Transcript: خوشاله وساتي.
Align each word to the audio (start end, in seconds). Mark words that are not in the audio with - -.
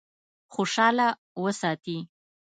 خوشاله 0.53 1.07
وساتي. 1.43 1.97